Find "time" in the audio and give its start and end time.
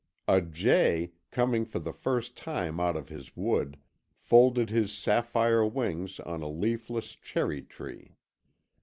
2.35-2.79